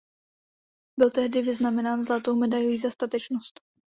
Byl 0.99 1.11
tehdy 1.11 1.41
vyznamenán 1.41 2.03
zlatou 2.03 2.35
medailí 2.35 2.77
za 2.77 2.89
statečnost. 2.89 3.59